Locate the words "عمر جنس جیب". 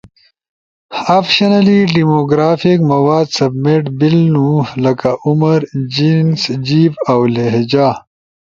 5.27-6.93